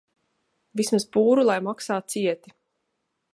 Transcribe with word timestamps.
Vismaz 0.79 1.05
pūru 1.17 1.45
lai 1.49 1.59
maksā 1.67 1.99
cieti. 2.15 2.57